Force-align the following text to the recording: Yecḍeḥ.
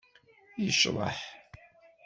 Yecḍeḥ. 0.63 1.19